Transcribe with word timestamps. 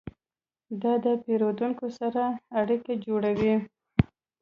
دا 0.81 0.93
له 1.03 1.11
پیرودونکو 1.23 1.85
سره 1.99 2.23
اړیکه 2.59 2.93
جوړوي. 3.05 3.55